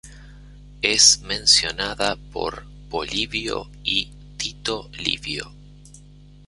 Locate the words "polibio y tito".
2.89-4.89